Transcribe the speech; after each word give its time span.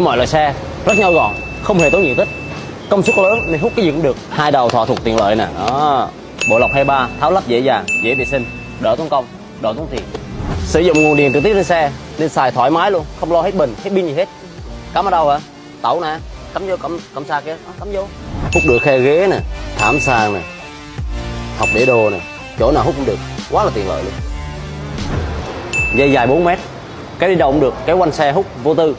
cho 0.00 0.04
mọi 0.04 0.16
loại 0.16 0.26
xe 0.26 0.54
rất 0.86 0.98
nhỏ 0.98 1.10
gọn 1.10 1.34
không 1.62 1.78
hề 1.78 1.90
tốn 1.90 2.04
diện 2.04 2.16
tích. 2.16 2.28
Công 2.88 3.02
suất 3.02 3.18
lớn 3.18 3.38
nên 3.48 3.60
hút 3.60 3.72
cái 3.76 3.84
gì 3.84 3.90
cũng 3.90 4.02
được. 4.02 4.16
Hai 4.30 4.52
đầu 4.52 4.68
thọ 4.68 4.86
thuộc 4.86 5.04
tiện 5.04 5.16
lợi 5.16 5.36
nè. 5.36 5.46
Đó. 5.58 6.08
Bộ 6.50 6.58
lọc 6.58 6.70
23 6.72 7.08
tháo 7.20 7.30
lắp 7.30 7.46
dễ 7.46 7.58
dàng 7.58 7.84
dễ 8.04 8.14
vệ 8.14 8.24
sinh 8.24 8.44
đỡ 8.80 8.96
tốn 8.98 9.08
công 9.08 9.24
đỡ 9.60 9.74
tốn 9.76 9.86
tiền. 9.90 10.00
Sử 10.66 10.80
dụng 10.80 11.02
nguồn 11.02 11.16
điện 11.16 11.32
trực 11.32 11.42
tiếp 11.42 11.54
trên 11.54 11.64
xe 11.64 11.90
nên 12.18 12.28
xài 12.28 12.50
thoải 12.50 12.70
mái 12.70 12.90
luôn 12.90 13.04
không 13.20 13.32
lo 13.32 13.42
hết 13.42 13.54
bình 13.54 13.74
hết 13.84 13.90
pin 13.90 14.06
gì 14.06 14.14
hết. 14.14 14.28
Cắm 14.94 15.04
ở 15.04 15.10
đâu 15.10 15.28
hả? 15.28 15.40
Tẩu 15.82 16.00
nè. 16.00 16.18
Cắm 16.54 16.68
vô 16.68 16.76
cắm 16.76 16.98
cắm 17.14 17.24
xa 17.24 17.40
kia. 17.40 17.56
À, 17.66 17.72
cắm 17.78 17.88
vô. 17.92 18.06
Hút 18.54 18.62
được 18.68 18.78
khe 18.82 18.98
ghế 18.98 19.26
nè 19.30 19.36
thảm 19.78 20.00
sàn 20.00 20.34
nè. 20.34 20.40
Học 21.58 21.68
để 21.74 21.86
đồ 21.86 22.10
nè. 22.10 22.20
Chỗ 22.58 22.72
nào 22.72 22.84
hút 22.84 22.94
cũng 22.96 23.06
được. 23.06 23.18
Quá 23.50 23.64
là 23.64 23.70
tiện 23.74 23.88
lợi 23.88 24.04
luôn. 24.04 24.12
Dây 25.96 26.12
dài 26.12 26.26
4 26.26 26.44
mét. 26.44 26.58
Cái 27.18 27.28
đi 27.28 27.34
đâu 27.34 27.52
cũng 27.52 27.60
được. 27.60 27.74
Cái 27.86 27.96
quanh 27.96 28.12
xe 28.12 28.32
hút 28.32 28.46
vô 28.62 28.74
tư. 28.74 28.96